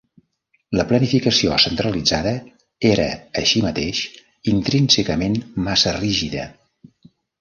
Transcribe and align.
La 0.77 0.83
planificació 0.91 1.57
centralitzada 1.65 2.31
era, 2.93 3.05
així 3.43 3.61
mateix, 3.67 4.01
intrínsecament 4.55 5.37
massa 5.69 5.95
rígida. 6.01 6.49